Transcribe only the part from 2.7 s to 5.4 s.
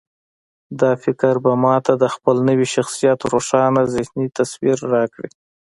شخصيت روښانه ذهني تصوير راکړي.